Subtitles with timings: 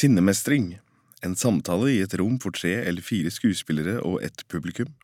[0.00, 0.78] Sinnemestring.
[1.20, 4.94] En samtale i et rom for tre eller fire skuespillere og ett publikum.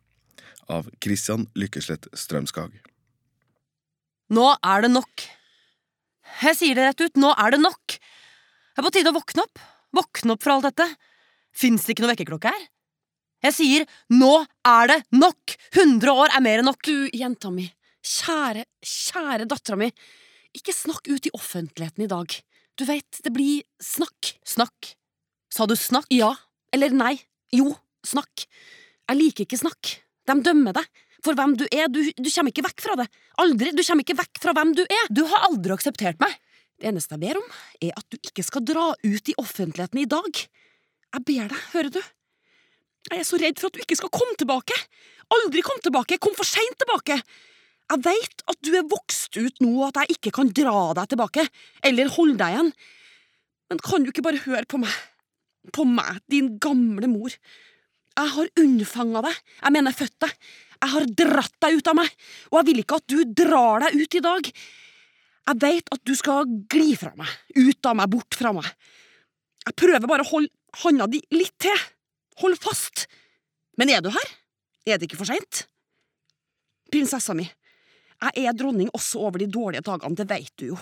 [0.73, 2.79] Av Christian Lykkeslett Strømskag.
[4.33, 5.27] Nå er det nok.
[6.41, 7.99] Jeg sier det rett ut, nå er det nok.
[7.99, 9.61] Det er på tide å våkne opp.
[9.93, 10.89] Våkne opp fra alt dette.
[11.53, 12.67] Fins det ikke noe vekkerklokke her?
[13.45, 14.33] Jeg sier nå
[14.65, 15.59] er det nok!
[15.77, 16.81] 100 år er mer enn nok.
[16.81, 17.69] Du, jenta mi,
[18.01, 19.93] kjære, kjære dattera mi,
[20.57, 22.41] ikke snakk ut i offentligheten i dag.
[22.77, 24.35] Du veit, det blir snakk.
[24.45, 24.93] Snakk.
[25.53, 26.05] Sa du snakk?
[26.13, 26.33] Ja,
[26.75, 27.15] eller nei.
[27.55, 27.71] Jo,
[28.05, 28.45] snakk.
[29.07, 29.93] Jeg liker ikke snakk.
[30.27, 31.87] De dømmer deg for hvem du er.
[31.89, 33.07] Du, du kommer ikke vekk fra det.
[33.41, 33.73] Aldri.
[33.73, 35.09] Du kommer ikke vekk fra hvem du er.
[35.09, 36.35] Du har aldri akseptert meg.
[36.77, 37.47] Det eneste jeg ber om,
[37.81, 40.41] er at du ikke skal dra ut i offentligheten i dag.
[41.17, 42.01] Jeg ber deg, hører du?
[43.07, 44.77] Jeg er så redd for at du ikke skal komme tilbake.
[45.33, 46.19] Aldri kom tilbake.
[46.21, 47.17] Kom for seint tilbake.
[47.87, 51.13] Jeg veit at du er vokst ut nå, og at jeg ikke kan dra deg
[51.13, 51.45] tilbake,
[51.87, 52.71] eller holde deg igjen.
[53.71, 54.91] Men kan du ikke bare høre på meg?
[55.75, 57.31] På meg, din gamle mor.
[58.17, 60.35] Jeg har unnfanga deg, jeg mener født deg.
[60.77, 62.11] Jeg har dratt deg ut av meg,
[62.51, 64.49] og jeg vil ikke at du drar deg ut i dag.
[65.47, 68.67] Jeg veit at du skal gli fra meg, ut av meg, bort fra meg.
[69.67, 70.51] Jeg prøver bare å holde
[70.83, 71.85] handa di litt til.
[72.43, 73.07] Hold fast.
[73.79, 74.33] Men er du her?
[74.87, 75.65] Er det ikke for seint?
[76.91, 77.47] Prinsessa mi,
[78.23, 80.77] jeg er dronning også over de dårlige dagene, det veit du jo.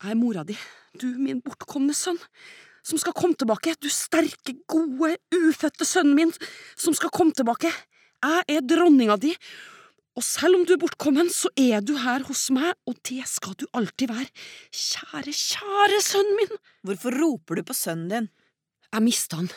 [0.00, 0.56] Jeg er mora di,
[0.96, 2.18] du min bortkomne sønn,
[2.86, 6.32] som skal komme tilbake, du sterke, gode, ufødte sønnen min,
[6.78, 7.68] som skal komme tilbake.
[8.20, 9.34] Jeg er dronninga di,
[10.18, 13.54] og selv om du er bortkommen, så er du her hos meg, og det skal
[13.60, 14.30] du alltid være.
[14.74, 16.58] Kjære, kjære sønnen min!
[16.86, 18.28] Hvorfor roper du på sønnen din?
[18.90, 19.50] Jeg mista han.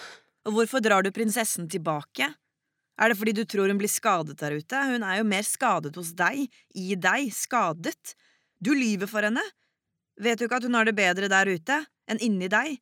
[0.45, 2.30] Og hvorfor drar du prinsessen tilbake?
[3.02, 4.81] Er det fordi du tror hun blir skadet der ute?
[4.91, 6.45] Hun er jo mer skadet hos deg,
[6.77, 8.13] i deg, skadet.
[8.61, 9.44] Du lyver for henne.
[10.22, 12.77] Vet du ikke at hun har det bedre der ute enn inni deg?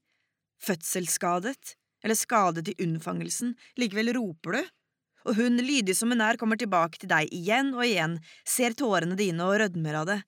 [0.62, 4.62] Fødselsskadet, eller skadet i unnfangelsen, likevel roper du.
[5.30, 8.18] Og hun, lydig som hun er, kommer tilbake til deg igjen og igjen,
[8.48, 10.20] ser tårene dine og rødmer av det.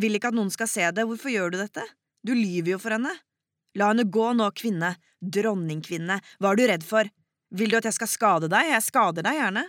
[0.00, 1.84] Vil ikke at noen skal se det, hvorfor gjør du dette?
[2.24, 3.12] Du lyver jo for henne.
[3.78, 7.10] La henne gå nå, kvinne, dronningkvinne, hva er du redd for?
[7.50, 8.70] Vil du at jeg skal skade deg?
[8.72, 9.64] Jeg skader deg gjerne.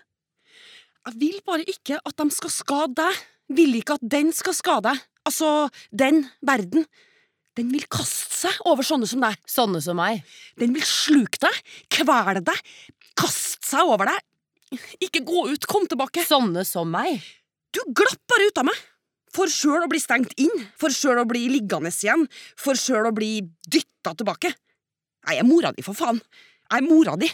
[1.06, 3.26] Jeg vil bare ikke at de skal skade deg.
[3.56, 5.04] Vil ikke at den skal skade deg.
[5.26, 5.50] Altså,
[5.94, 6.88] den verden.
[7.56, 9.38] Den vil kaste seg over sånne som deg.
[9.50, 10.24] Sånne som meg.
[10.60, 11.62] Den vil sluke deg,
[11.94, 12.74] kvele deg,
[13.18, 14.26] kaste seg over deg.
[15.04, 16.26] Ikke gå ut, kom tilbake.
[16.26, 17.24] Sånne som meg.
[17.72, 18.84] Du glapp bare ut av meg.
[19.36, 22.24] For sjøl å bli stengt inn, for sjøl å bli liggende igjen,
[22.60, 24.54] for sjøl å bli dytta tilbake.
[25.28, 26.22] Jeg er mora di, for faen.
[26.70, 27.28] Jeg er mora di.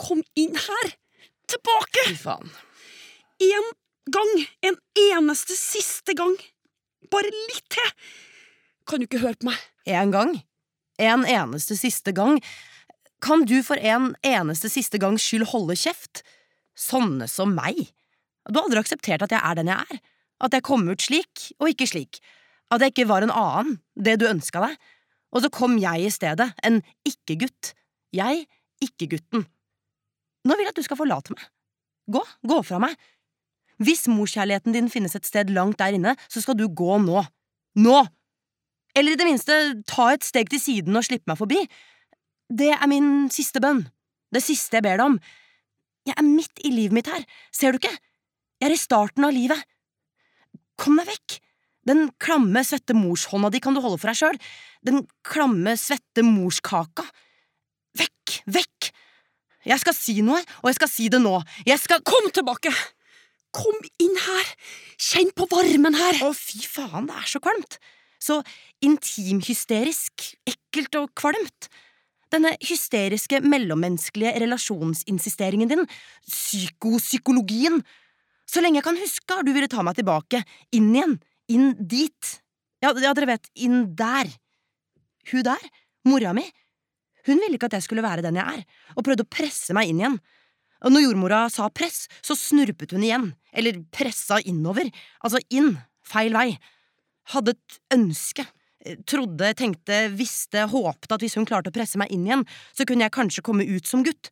[0.00, 0.94] Kom inn her!
[1.50, 2.06] Tilbake!
[2.10, 2.52] Fy faen.
[3.46, 3.68] En
[4.12, 4.32] gang,
[4.66, 6.36] en eneste siste gang.
[7.12, 7.92] Bare litt til.
[8.86, 9.60] Kan du ikke høre på meg?
[9.86, 10.32] En gang.
[11.02, 12.40] En eneste siste gang.
[13.22, 16.22] Kan du for en eneste siste gangs skyld holde kjeft?
[16.76, 17.78] Sånne som meg.
[18.46, 20.02] Du har aldri akseptert at jeg er den jeg er.
[20.44, 22.20] At jeg kom ut slik, og ikke slik.
[22.70, 24.76] At jeg ikke var en annen, det du ønska deg.
[25.32, 27.72] Og så kom jeg i stedet, en ikke-gutt.
[28.14, 28.44] Jeg,
[28.84, 29.46] ikke-gutten.
[30.46, 31.46] Nå vil jeg at du skal forlate meg.
[32.14, 32.94] Gå, gå fra meg.
[33.82, 37.24] Hvis morskjærligheten din finnes et sted langt der inne, så skal du gå nå.
[37.82, 37.96] Nå!
[38.96, 39.56] Eller i det minste
[39.90, 41.58] ta et steg til siden og slippe meg forbi.
[42.48, 43.82] Det er min siste bønn.
[44.32, 45.18] Det siste jeg ber deg om.
[46.06, 47.24] Jeg er midt i livet mitt her,
[47.54, 47.92] ser du ikke?
[48.62, 49.58] Jeg er i starten av livet.
[50.80, 51.40] Kom deg vekk!
[51.86, 54.38] Den klamme, svette morshånda di kan du holde for deg sjøl.
[54.86, 57.04] Den klamme, svette morskaka.
[57.98, 58.75] Vekk, vekk!
[59.66, 61.40] Jeg skal si noe, og jeg skal si det nå.
[61.66, 62.72] Jeg skal Kom tilbake!
[63.56, 64.52] Kom inn her!
[65.00, 66.20] Kjenn på varmen her!
[66.26, 67.78] Å, fy faen, det er så kvalmt.
[68.22, 68.40] Så
[68.84, 71.68] intimhysterisk, ekkelt og kvalmt.
[72.32, 75.84] Denne hysteriske, mellommenneskelige relasjonsinsisteringen din,
[76.26, 77.80] psykopsykologien.
[78.46, 80.42] Så lenge jeg kan huske, har du villet ta meg tilbake,
[80.74, 81.16] inn igjen,
[81.50, 82.36] inn dit.
[82.84, 84.30] Ja, ja, dere vet, inn der.
[85.32, 85.70] Hun der,
[86.06, 86.44] mora mi,
[87.26, 88.64] hun ville ikke at jeg skulle være den jeg er,
[88.94, 90.18] og prøvde å presse meg inn igjen.
[90.84, 94.90] Og når jordmora sa press, så snurpet hun igjen, eller pressa innover,
[95.24, 95.74] altså inn,
[96.06, 96.50] feil vei.
[97.32, 98.44] Hadde et ønske,
[99.08, 102.44] trodde, tenkte, visste, håpte at hvis hun klarte å presse meg inn igjen,
[102.76, 104.30] så kunne jeg kanskje komme ut som gutt.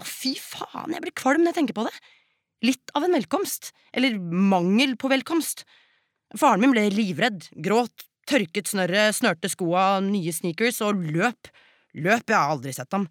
[0.00, 1.94] Å, fy faen, jeg blir kvalm når jeg tenker på det.
[2.64, 5.66] Litt av en velkomst, eller mangel på velkomst.
[6.38, 11.50] Faren min ble livredd, gråt, tørket snørret, snørte skoa, nye sneakers og løp.
[11.94, 13.06] Løp, jeg har aldri sett ham.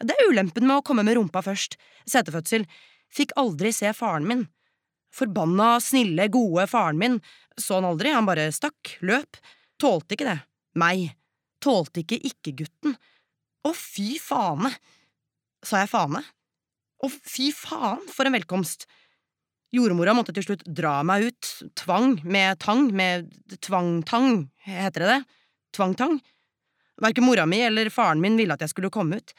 [0.00, 1.76] Det er ulempen med å komme med rumpa først.
[2.08, 2.64] Setefødsel.
[3.12, 4.46] Fikk aldri se faren min.
[5.14, 7.18] Forbanna, snille, gode faren min.
[7.58, 9.40] Så han aldri, han bare stakk, løp.
[9.80, 10.38] Tålte ikke det.
[10.78, 11.10] Meg.
[11.60, 12.94] tålte ikke ikke-gutten.
[13.68, 14.70] Å, fy fane!
[15.60, 16.22] Sa jeg fane?
[17.04, 18.86] Å, fy faen, for en velkomst!
[19.76, 23.28] Jordmora måtte til slutt dra meg ut, tvang, med tang, med
[23.62, 25.20] tvangtang, heter det det?
[25.76, 26.16] Tvangtang?
[27.00, 29.34] Verken mora mi eller faren min ville at jeg skulle komme ut.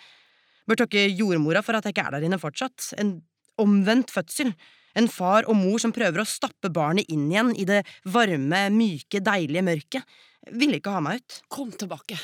[0.70, 2.92] Bør takke jordmora for at jeg ikke er der inne fortsatt.
[3.02, 3.20] En
[3.62, 4.54] omvendt fødsel.
[4.98, 7.82] En far og mor som prøver å stappe barnet inn igjen i det
[8.12, 10.18] varme, myke, deilige mørket.
[10.52, 11.38] Ville ikke ha meg ut.
[11.54, 12.18] Kom tilbake.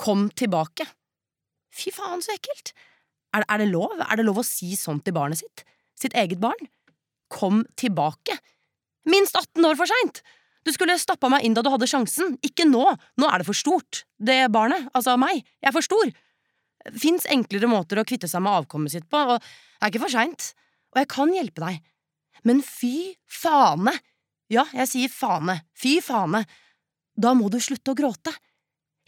[0.00, 0.86] Kom tilbake.
[1.74, 2.74] Fy faen, så ekkelt.
[3.34, 3.96] Er, er det lov?
[4.04, 5.64] Er det lov å si sånt til barnet sitt?
[5.98, 6.70] Sitt eget barn?
[7.32, 8.36] Kom tilbake.
[9.10, 10.22] Minst 18 år for seint!
[10.64, 12.84] Du skulle stappa meg inn da du hadde sjansen, ikke nå,
[13.20, 14.04] nå er det for stort.
[14.16, 16.12] Det barnet, altså meg, jeg er for stor.
[17.00, 20.14] Fins enklere måter å kvitte seg med avkommet sitt på, og det er ikke for
[20.14, 20.50] seint.
[20.94, 21.84] Og jeg kan hjelpe deg.
[22.48, 23.94] Men fy fane!
[24.52, 26.44] Ja, jeg sier fane, fy fane.
[27.16, 28.32] Da må du slutte å gråte.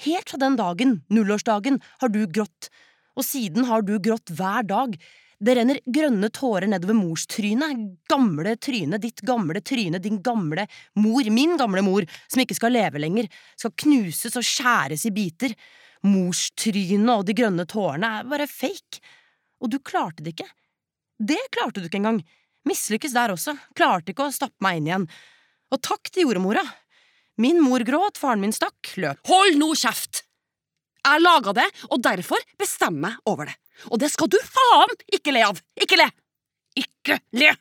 [0.04, 2.68] Helt fra den dagen, nullårsdagen, har du grått,
[3.16, 4.96] og siden har du grått hver dag.
[5.36, 10.64] Det renner grønne tårer nedover morstrynet, gamle tryne, ditt gamle tryne, din gamle
[10.96, 13.28] mor, min gamle mor, som ikke skal leve lenger,
[13.58, 15.52] skal knuses og skjæres i biter.
[16.08, 19.02] Morstrynet og de grønne tårene er bare fake.
[19.60, 20.48] Og du klarte det ikke.
[21.20, 22.22] Det klarte du ikke engang.
[22.66, 25.08] Mislykkes der også, klarte ikke å stappe meg inn igjen.
[25.72, 26.64] Og takk til jordmora.
[27.42, 29.20] Min mor gråt, faren min stakk, løp.
[29.28, 30.25] Hold nå kjeft!
[31.06, 33.54] Jeg laga det, og derfor bestemmer jeg over det.
[33.92, 35.60] Og det skal du faen ikke le av!
[35.78, 36.08] Ikke le!
[36.80, 37.52] Ikke le!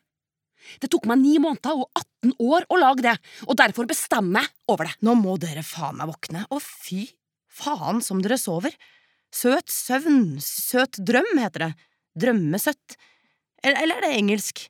[0.82, 1.86] Det tok meg ni måneder og
[2.26, 3.14] 18 år å lage det,
[3.46, 4.96] og derfor bestemmer jeg over det.
[5.06, 7.06] Nå må dere faen meg våkne, og fy
[7.54, 8.74] faen som dere sover.
[9.36, 11.72] Søt søvn, søt drøm, heter det.
[12.26, 12.98] Drømmesøtt.
[13.62, 14.66] Eller, eller er det engelsk?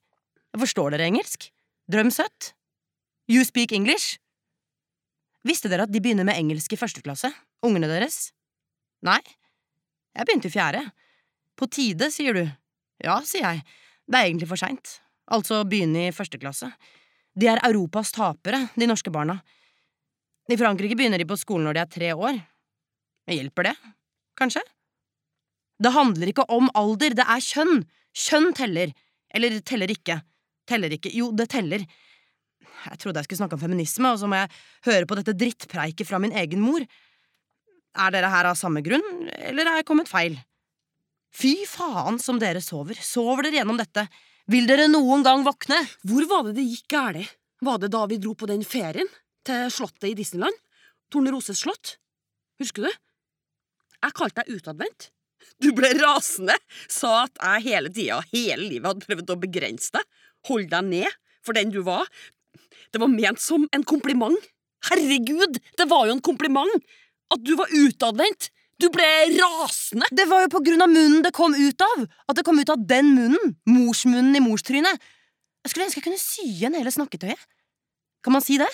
[0.60, 1.50] Forstår dere engelsk?
[1.92, 2.54] Drømsøtt?
[3.32, 4.18] You speak English?
[5.46, 7.30] Visste dere at de begynner med engelsk i første klasse,
[7.66, 8.32] ungene deres?
[9.06, 9.22] Nei,
[10.16, 10.84] jeg begynte i fjerde.
[11.56, 12.46] På tide, sier du.
[13.04, 13.66] Ja, sier jeg.
[14.06, 15.00] Det er egentlig for seint.
[15.32, 16.70] Altså begynne i første klasse.
[17.36, 19.40] De er Europas tapere, de norske barna.
[20.50, 22.40] I Frankrike begynner de på skolen når de er tre år.
[23.32, 23.76] Hjelper det?
[24.38, 24.62] Kanskje?
[25.82, 27.84] Det handler ikke om alder, det er kjønn.
[28.16, 28.94] Kjønn teller.
[29.36, 30.22] Eller teller ikke.
[30.70, 31.12] Teller ikke.
[31.14, 31.84] Jo, det teller.
[32.86, 34.54] Jeg trodde jeg skulle snakke om feminisme, og så må jeg
[34.88, 36.86] høre på dette drittpreiket fra min egen mor.
[37.96, 40.36] Er dere her av samme grunn, eller er jeg kommet feil?
[41.36, 43.00] Fy faen som dere sover.
[43.00, 44.06] Sover dere gjennom dette?
[44.52, 45.80] Vil dere noen gang våkne?
[46.08, 47.32] Hvor var det det gikk galt?
[47.64, 49.08] Var det da vi dro på den ferien?
[49.48, 50.56] Til slottet i Disneyland?
[51.12, 51.96] Torneroses slott?
[52.62, 52.92] Husker du?
[54.04, 55.10] Jeg kalte deg utadvendt.
[55.62, 56.56] Du ble rasende,
[56.92, 60.08] sa at jeg hele tida, hele livet, hadde prøvd å begrense deg,
[60.50, 62.10] holde deg ned for den du var.
[62.92, 64.38] Det var ment som en kompliment.
[64.90, 66.86] Herregud, det var jo en kompliment!
[67.34, 68.52] At du var utadvendt!
[68.82, 69.06] Du ble
[69.38, 70.08] rasende!
[70.12, 72.04] Det var jo på grunn av munnen det kom ut av!
[72.28, 73.56] At det kom ut av den munnen!
[73.72, 75.00] Morsmunnen i morstrynet!
[75.66, 77.42] Jeg skulle ønske jeg kunne sy igjen hele snakketøyet.
[78.26, 78.70] Kan man si det?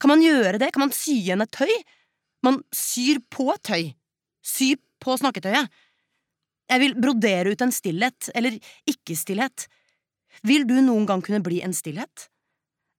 [0.00, 0.70] Kan man gjøre det?
[0.74, 1.72] Kan man sy igjen et tøy?
[2.46, 3.90] Man syr på tøy.
[4.46, 5.68] Sy på snakketøyet.
[6.70, 8.54] Jeg vil brodere ut en stillhet, eller
[8.88, 9.66] ikke-stillhet.
[10.46, 12.28] Vil du noen gang kunne bli en stillhet?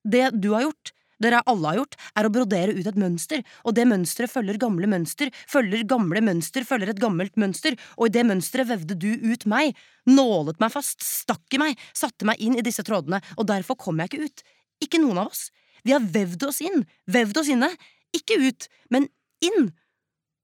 [0.03, 0.91] Det du har gjort,
[1.23, 4.89] dere alle har gjort, er å brodere ut et mønster, og det mønsteret følger gamle
[4.91, 9.45] mønster, følger gamle mønster, følger et gammelt mønster, og i det mønsteret vevde du ut
[9.49, 9.77] meg,
[10.09, 14.01] nålet meg fast, stakk i meg, satte meg inn i disse trådene, og derfor kom
[14.01, 14.45] jeg ikke ut.
[14.81, 15.49] Ikke noen av oss.
[15.85, 17.69] Vi har vevd oss inn, vevd oss inne,
[18.15, 19.07] ikke ut, men
[19.45, 19.71] inn.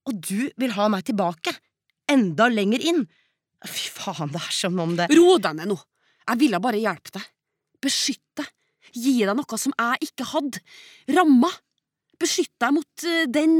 [0.07, 1.53] Og du vil ha meg tilbake,
[2.10, 3.03] enda lenger inn.
[3.65, 5.10] Fy faen, det er som om det…
[5.17, 5.77] Ro deg ned nå.
[6.27, 7.25] Jeg ville bare hjelpe deg.
[7.84, 8.46] Beskytte.
[8.96, 10.62] Gi deg noe som jeg ikke hadde.
[11.17, 11.51] Ramma.
[12.22, 13.56] Beskytte deg mot eh, den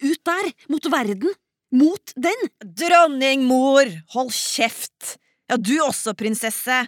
[0.00, 0.50] ut der.
[0.72, 1.34] Mot verden.
[1.70, 2.48] Mot den.
[2.64, 5.16] Dronningmor, hold kjeft!
[5.50, 6.80] Ja, du også, prinsesse.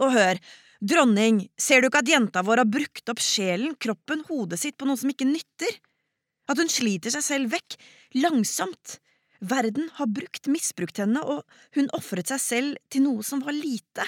[0.00, 0.40] Og hør,
[0.80, 4.88] dronning, ser du ikke at jenta vår har brukt opp sjelen, kroppen, hodet sitt på
[4.88, 5.80] noe som ikke nytter?
[6.52, 7.76] At hun sliter seg selv vekk,
[8.20, 8.98] langsomt.
[9.42, 11.42] Verden har brukt, misbrukt henne, og
[11.76, 14.06] hun ofret seg selv til noe som var lite.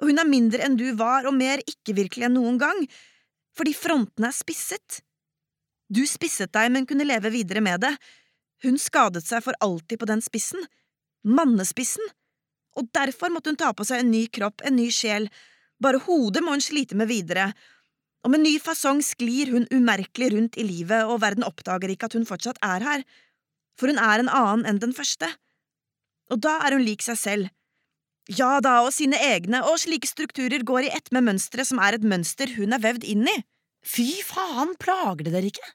[0.00, 2.80] Og hun er mindre enn du var, og mer ikke-virkelig enn noen gang,
[3.56, 5.00] fordi frontene er spisset.
[5.90, 7.92] Du spisset deg, men kunne leve videre med det.
[8.64, 10.62] Hun skadet seg for alltid på den spissen.
[11.26, 12.06] Mannespissen.
[12.78, 15.26] Og derfor måtte hun ta på seg en ny kropp, en ny sjel.
[15.82, 17.50] Bare hodet må hun slite med videre.
[18.24, 22.16] Og med ny fasong sklir hun umerkelig rundt i livet, og verden oppdager ikke at
[22.16, 23.06] hun fortsatt er her.
[23.80, 25.28] For hun er en annen enn den første.
[26.30, 27.50] Og da er hun lik seg selv.
[28.30, 31.96] Ja da, og sine egne, og slike strukturer går i ett med mønsteret som er
[31.96, 33.36] et mønster hun er vevd inn i.
[33.82, 35.70] Fy faen, plager det dere ikke?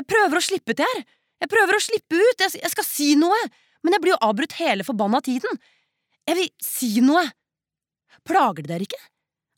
[0.00, 1.04] Jeg prøver å slippe til her.
[1.42, 3.38] Jeg prøver å slippe ut, jeg, jeg skal si noe,
[3.82, 5.60] men jeg blir jo avbrutt hele forbanna tiden.
[6.26, 7.22] Jeg vil si noe.
[8.26, 9.02] Plager det dere ikke?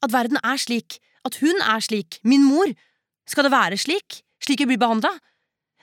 [0.04, 2.72] At verden er slik, at hun er slik, min mor.
[3.28, 4.20] Skal det være slik?
[4.44, 5.12] Slik vi blir behandla?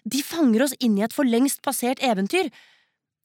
[0.06, 2.50] De fanger oss inn i et for lengst passert eventyr.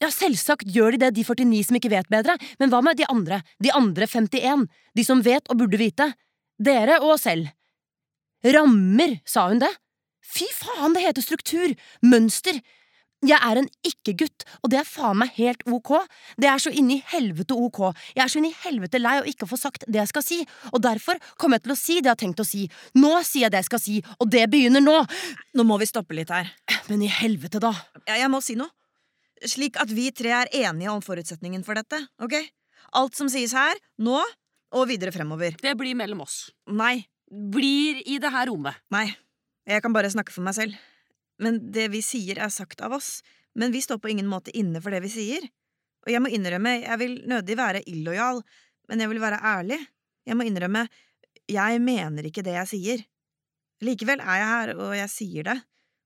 [0.03, 3.07] Ja, selvsagt gjør de det, de 49 som ikke vet bedre, men hva med de
[3.09, 6.11] andre, de andre 51, de som vet og burde vite?
[6.61, 7.49] Dere og oss selv.
[8.45, 9.73] Rammer, sa hun det?
[10.27, 11.73] Fy faen, det heter struktur,
[12.05, 12.61] mønster.
[13.25, 15.95] Jeg er en ikke-gutt, og det er faen meg helt ok.
[16.37, 17.81] Det er så inni helvete ok.
[18.13, 20.43] Jeg er så inni helvete lei av ikke å få sagt det jeg skal si,
[20.75, 22.67] og derfor kommer jeg til å si det jeg har tenkt å si.
[23.01, 24.99] Nå sier jeg det jeg skal si, og det begynner nå.
[25.57, 26.53] Nå må vi stoppe litt her.
[26.91, 27.73] Men i helvete, da.
[28.05, 28.69] Jeg, jeg må si noe.
[29.45, 32.39] Slik at vi tre er enige om forutsetningen for dette, ok?
[32.97, 34.17] Alt som sies her, nå
[34.77, 35.57] og videre fremover.
[35.61, 36.47] Det blir mellom oss.
[36.73, 38.77] Nei, Blir i det her rommet.
[38.95, 39.09] nei.
[39.67, 40.77] Jeg kan bare snakke for meg selv.
[41.43, 43.21] Men det vi sier, er sagt av oss.
[43.59, 45.49] Men vi står på ingen måte inne for det vi sier.
[46.07, 48.45] Og jeg må innrømme, jeg vil nødig være illojal,
[48.89, 49.81] men jeg vil være ærlig.
[50.27, 50.85] Jeg må innrømme,
[51.51, 53.03] jeg mener ikke det jeg sier.
[53.83, 55.59] Likevel er jeg her, og jeg sier det.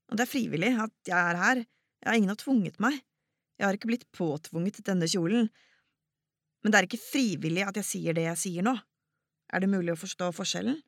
[0.08, 1.62] Og det er frivillig at jeg er her.
[2.06, 2.96] Ja, ingen har tvunget meg.
[3.60, 5.50] Jeg har ikke blitt påtvunget denne kjolen.
[6.64, 8.72] Men det er ikke frivillig at jeg sier det jeg sier nå.
[9.52, 10.78] Er det mulig å forstå forskjellen?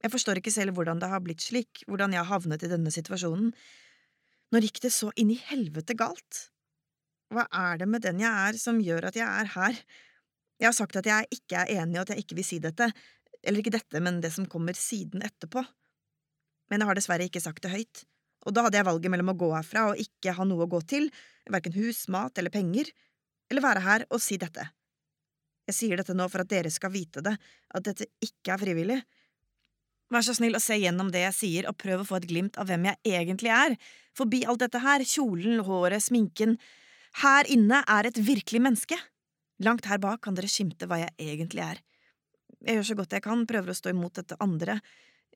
[0.00, 2.92] Jeg forstår ikke selv hvordan det har blitt slik, hvordan jeg har havnet i denne
[2.92, 3.52] situasjonen.
[4.52, 6.46] Når gikk det så inn i helvete galt?
[7.32, 9.78] Hva er det med den jeg er som gjør at jeg er her?
[10.60, 12.88] Jeg har sagt at jeg ikke er enig, og at jeg ikke vil si dette,
[13.44, 15.64] eller ikke dette, men det som kommer siden etterpå.
[16.70, 18.04] Men jeg har dessverre ikke sagt det høyt,
[18.44, 20.80] og da hadde jeg valget mellom å gå herfra og ikke ha noe å gå
[20.88, 21.10] til,
[21.50, 22.90] hverken hus, mat eller penger,
[23.50, 24.66] eller være her og si dette.
[25.68, 27.34] Jeg sier dette nå for at dere skal vite det,
[27.74, 28.98] at dette ikke er frivillig.
[30.12, 32.58] Vær så snill å se gjennom det jeg sier, og prøv å få et glimt
[32.60, 33.76] av hvem jeg egentlig er.
[34.16, 36.58] Forbi alt dette her, kjolen, håret, sminken.
[37.22, 38.98] Her inne er et virkelig menneske.
[39.64, 41.80] Langt her bak kan dere skimte hva jeg egentlig er.
[42.64, 44.78] Jeg gjør så godt jeg kan, prøver å stå imot dette andre,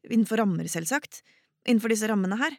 [0.06, 1.22] innenfor rammer, selvsagt,
[1.68, 2.56] innenfor disse rammene her.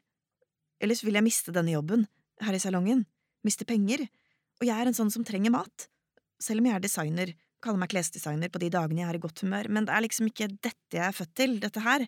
[0.80, 2.08] Ellers vil jeg miste denne jobben,
[2.40, 3.04] her i salongen,
[3.44, 4.06] miste penger,
[4.60, 5.88] og jeg er en sånn som trenger mat,
[6.40, 7.34] selv om jeg er designer,
[7.64, 10.30] kaller meg klesdesigner på de dagene jeg er i godt humør, men det er liksom
[10.30, 12.06] ikke dette jeg er født til, dette her.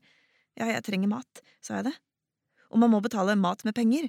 [0.60, 1.96] Ja, jeg trenger mat, sa jeg det.
[2.72, 4.08] Og man må betale mat med penger,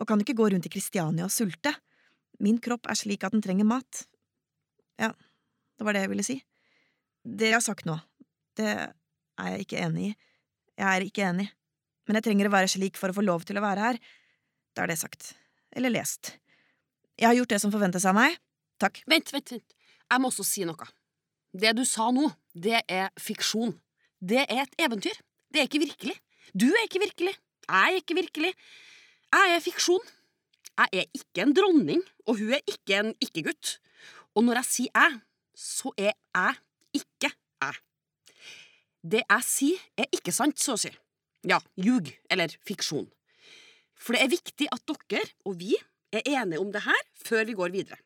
[0.00, 1.74] og kan ikke gå rundt i Kristiania og sulte.
[2.42, 4.04] Min kropp er slik at den trenger mat.
[5.00, 6.38] Ja, det var det jeg ville si.
[7.24, 7.98] Det jeg har sagt nå,
[8.58, 10.14] det er jeg ikke enig i.
[10.80, 11.48] Jeg er ikke enig,
[12.06, 14.00] men jeg trenger å være slik for å få lov til å være her.
[14.74, 15.32] Da er det sagt.
[15.74, 16.34] Eller lest.
[17.18, 18.36] Jeg har gjort det som forventes av meg.
[18.82, 19.00] Takk.
[19.10, 19.76] Vent, vent, vent.
[20.10, 20.88] Jeg må også si noe.
[21.54, 23.76] Det du sa nå, det er fiksjon.
[24.18, 25.16] Det er et eventyr.
[25.52, 26.16] Det er ikke virkelig.
[26.52, 27.34] Du er ikke virkelig.
[27.64, 28.52] Jeg er ikke virkelig.
[29.34, 30.12] Jeg er fiksjon.
[30.74, 33.76] Jeg er ikke en dronning, og hun er ikke en ikke-gutt.
[34.34, 35.20] Og når jeg sier jeg,
[35.54, 36.58] så er jeg
[36.98, 37.80] ikke jeg.
[39.04, 40.90] Det jeg sier, er ikke sant, så å si.
[41.44, 43.06] Ja, ljug, eller fiksjon.
[43.94, 45.74] For det er viktig at dere og vi
[46.14, 47.98] er enige om det her før vi går videre.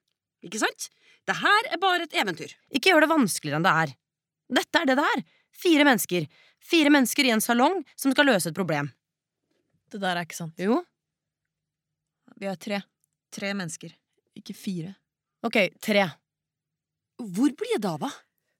[0.45, 0.88] Ikke sant?
[1.28, 2.52] Det her er bare et eventyr.
[2.73, 3.95] Ikke gjør det vanskeligere enn det er.
[4.59, 5.25] Dette er det det er.
[5.59, 6.28] Fire mennesker.
[6.62, 8.90] Fire mennesker i en salong som skal løse et problem.
[9.92, 10.59] Det der er ikke sant.
[10.61, 10.83] Jo,
[12.38, 12.83] Vi er tre.
[13.35, 13.92] Tre mennesker.
[14.38, 14.95] Ikke fire.
[15.42, 16.04] ok, tre.
[17.18, 18.14] Hvor blir det av henne?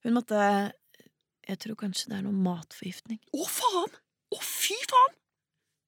[0.05, 0.39] Hun måtte
[1.49, 3.19] Jeg tror kanskje det er noe matforgiftning.
[3.33, 3.95] Å, faen!
[4.69, 5.15] Fy faen!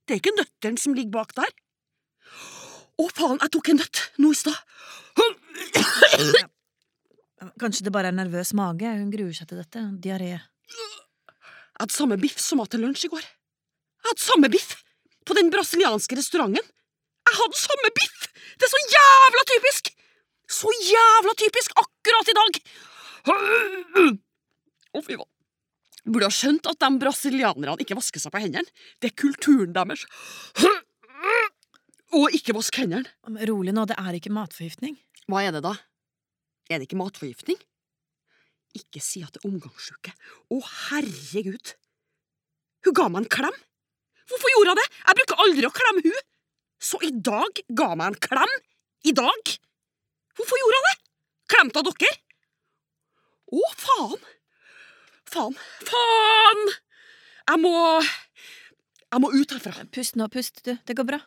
[0.07, 1.51] Det er ikke nøtteren som ligger bak der.
[3.01, 4.57] Å, faen, jeg tok en nøtt nå i stad.
[7.61, 8.89] Kanskje det bare er nervøs mage.
[8.89, 9.83] Hun gruer seg til dette.
[10.05, 10.33] Diaré.
[10.37, 13.25] Jeg hadde samme biff som var til lunsj i går.
[13.25, 14.75] Jeg hadde samme biff
[15.29, 16.65] på den brasilianske restauranten.
[17.31, 18.23] Jeg hadde samme biff!
[18.59, 19.93] Det er så jævla typisk!
[20.51, 22.59] Så jævla typisk akkurat i dag!
[24.97, 25.29] Å, fy faen.
[26.11, 28.67] Burde ha skjønt at de brasilianerne ikke vasker seg på hendene.
[28.99, 30.07] Det er kulturen deres.
[32.19, 33.07] Og ikke vask hendene.
[33.47, 34.97] Rolig nå, det er ikke matforgiftning.
[35.31, 35.77] Hva er det da?
[36.71, 37.59] Er det ikke matforgiftning?
[38.79, 40.15] Ikke si at det er omgangssjuke.
[40.55, 40.59] Å,
[40.91, 41.75] herregud!
[42.87, 43.57] Hun ga meg en klem!
[44.31, 44.89] Hvorfor gjorde hun det?
[45.05, 46.27] Jeg bruker aldri å klemme hun!
[46.81, 48.53] Så i dag ga meg en klem?
[49.07, 49.55] I dag?
[50.39, 50.97] Hvorfor gjorde hun det?
[51.51, 52.13] Klemte hun dere?
[53.51, 54.31] Å, faen!
[55.31, 55.55] Faen!
[55.87, 56.63] Faen!
[57.51, 59.85] Jeg må Jeg må ut herfra.
[59.95, 60.75] Pust nå, pust, du.
[60.87, 61.21] Det går bra.